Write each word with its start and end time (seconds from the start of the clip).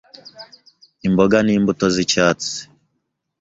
Imboga 1.07 1.37
n’imbuto 1.45 1.85
z’icyatsi 1.95 2.57